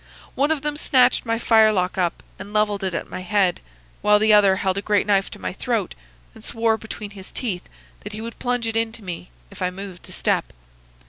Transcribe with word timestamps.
One 0.33 0.49
of 0.49 0.63
them 0.63 0.77
snatched 0.77 1.27
my 1.27 1.37
firelock 1.37 1.95
up 1.95 2.23
and 2.39 2.51
levelled 2.51 2.83
it 2.83 2.95
at 2.95 3.07
my 3.07 3.19
head, 3.19 3.59
while 4.01 4.17
the 4.17 4.33
other 4.33 4.55
held 4.55 4.79
a 4.79 4.81
great 4.81 5.05
knife 5.05 5.29
to 5.29 5.37
my 5.37 5.53
throat 5.53 5.93
and 6.33 6.43
swore 6.43 6.75
between 6.75 7.11
his 7.11 7.31
teeth 7.31 7.69
that 7.99 8.13
he 8.13 8.19
would 8.21 8.39
plunge 8.39 8.65
it 8.65 8.75
into 8.75 9.03
me 9.03 9.29
if 9.51 9.61
I 9.61 9.69
moved 9.69 10.09
a 10.09 10.11
step. 10.11 10.53